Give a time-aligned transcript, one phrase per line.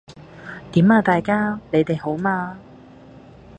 [0.71, 2.57] 點啊大家，你哋好嗎？